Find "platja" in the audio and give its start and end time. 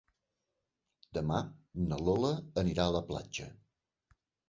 3.15-3.51